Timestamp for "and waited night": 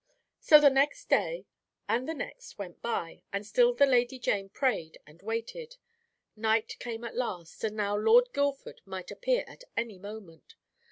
5.05-6.75